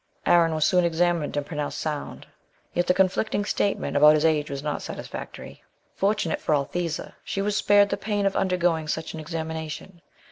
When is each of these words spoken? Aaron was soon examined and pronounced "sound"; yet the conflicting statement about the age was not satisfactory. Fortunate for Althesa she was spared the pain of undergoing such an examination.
Aaron 0.25 0.55
was 0.55 0.65
soon 0.65 0.83
examined 0.83 1.37
and 1.37 1.45
pronounced 1.45 1.77
"sound"; 1.77 2.25
yet 2.73 2.87
the 2.87 2.93
conflicting 2.95 3.45
statement 3.45 3.95
about 3.95 4.19
the 4.19 4.27
age 4.27 4.49
was 4.49 4.63
not 4.63 4.81
satisfactory. 4.81 5.63
Fortunate 5.95 6.41
for 6.41 6.55
Althesa 6.55 7.13
she 7.23 7.39
was 7.39 7.55
spared 7.55 7.89
the 7.89 7.97
pain 7.97 8.25
of 8.25 8.35
undergoing 8.35 8.87
such 8.87 9.13
an 9.13 9.19
examination. 9.19 10.01